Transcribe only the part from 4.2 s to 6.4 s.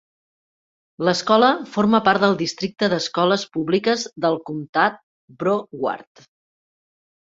del comtat Broward.